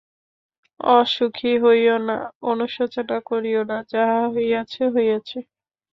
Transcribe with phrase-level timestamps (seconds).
[0.79, 2.17] অসুখী হইও না!
[2.43, 3.77] অনুশোচনা করিও না!
[3.91, 5.37] যাহা হইয়াছে, হইয়াছে।